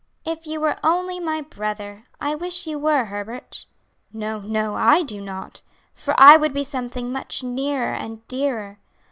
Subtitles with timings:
[0.25, 2.05] "If you were only my brother!
[2.19, 3.67] I wish you were, Herbert."
[4.11, 5.61] "No, no, I do not;
[5.93, 8.79] for I would be something much nearer and dearer.